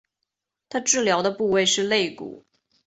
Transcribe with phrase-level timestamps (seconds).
[0.67, 2.43] 她治疗的部位是肋骨。